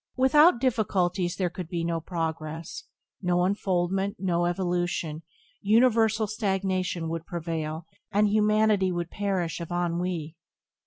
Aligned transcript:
Without 0.15 0.59
difficulties 0.59 1.35
there 1.35 1.51
could 1.51 1.67
be 1.69 1.83
no 1.83 1.99
progress, 2.01 2.85
no 3.21 3.43
unfoldment, 3.43 4.15
no 4.17 4.45
evolution; 4.47 5.21
universal 5.61 6.25
stagnation 6.25 7.07
would 7.07 7.27
prevail, 7.27 7.85
and 8.11 8.27
humanity 8.27 8.91
would 8.91 9.11
perish 9.11 9.59
of 9.59 9.69
ennui. 9.69 10.35